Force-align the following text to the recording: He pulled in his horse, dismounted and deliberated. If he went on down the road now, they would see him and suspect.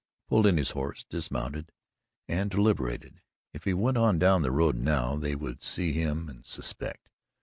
He 0.25 0.29
pulled 0.29 0.47
in 0.47 0.57
his 0.57 0.71
horse, 0.71 1.03
dismounted 1.03 1.71
and 2.27 2.49
deliberated. 2.49 3.21
If 3.53 3.65
he 3.65 3.75
went 3.75 3.97
on 3.97 4.17
down 4.17 4.41
the 4.41 4.49
road 4.49 4.75
now, 4.77 5.15
they 5.15 5.35
would 5.35 5.61
see 5.61 5.93
him 5.93 6.27
and 6.27 6.43
suspect. 6.43 7.07